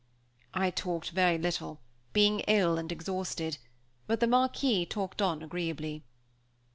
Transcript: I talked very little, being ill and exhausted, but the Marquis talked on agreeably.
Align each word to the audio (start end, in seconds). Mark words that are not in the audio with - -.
I 0.55 0.71
talked 0.71 1.11
very 1.11 1.37
little, 1.37 1.79
being 2.11 2.39
ill 2.47 2.79
and 2.79 2.91
exhausted, 2.91 3.59
but 4.07 4.19
the 4.19 4.25
Marquis 4.25 4.83
talked 4.87 5.21
on 5.21 5.43
agreeably. 5.43 6.03